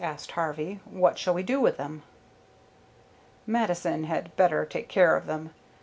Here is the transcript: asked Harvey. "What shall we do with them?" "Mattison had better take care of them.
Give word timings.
asked 0.03 0.31
Harvey. 0.31 0.79
"What 0.85 1.19
shall 1.19 1.35
we 1.35 1.43
do 1.43 1.59
with 1.61 1.77
them?" 1.77 2.01
"Mattison 3.45 4.05
had 4.05 4.35
better 4.35 4.65
take 4.65 4.89
care 4.89 5.15
of 5.15 5.27
them. 5.27 5.53